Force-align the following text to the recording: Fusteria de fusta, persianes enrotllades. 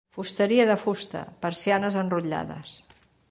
Fusteria 0.17 0.63
de 0.71 0.77
fusta, 0.85 1.21
persianes 1.45 1.99
enrotllades. 2.05 2.75